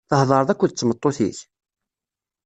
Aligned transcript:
Theḍṛeḍ 0.09 0.49
akked 0.49 0.71
tmeṭṭut-ik? 0.73 1.37